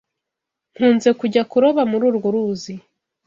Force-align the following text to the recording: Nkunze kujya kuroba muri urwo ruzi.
Nkunze 0.75 1.09
kujya 1.19 1.43
kuroba 1.51 1.81
muri 1.91 2.03
urwo 2.09 2.27
ruzi. 2.33 2.73